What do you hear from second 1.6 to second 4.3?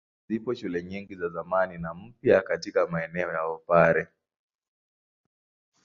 na mpya katika maeneo ya Wapare.